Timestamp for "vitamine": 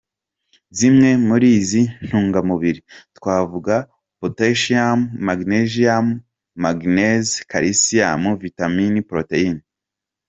8.41-8.99